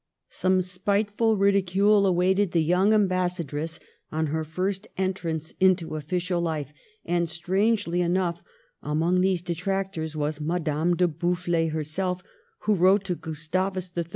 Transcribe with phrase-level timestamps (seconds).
[0.29, 3.79] Some spiteful ridicule awaited the young am bassadress
[4.11, 6.73] on her first entrance into official life,
[7.05, 8.41] and, strangely enough,
[8.81, 12.23] among these detractors was Madame de Boufflers herself,
[12.61, 14.05] who wrote to Gustavus III.